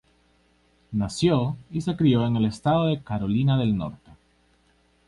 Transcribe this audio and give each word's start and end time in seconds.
Nació 0.93 1.57
y 1.69 1.81
se 1.81 1.95
crio 1.95 2.25
en 2.25 2.35
el 2.35 2.45
estado 2.45 2.87
de 2.87 3.03
Carolina 3.03 3.55
del 3.59 3.77
Norte. 3.77 4.09